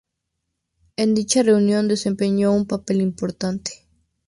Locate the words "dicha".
1.13-1.43